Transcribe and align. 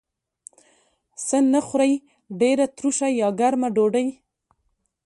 څه 1.25 1.37
نه 1.51 1.61
خورئ؟ 1.67 1.93
ډیره 2.39 2.65
تروشه 2.77 3.07
یا 3.21 3.29
ګرمه 3.39 3.69
ډوډۍ 3.75 4.07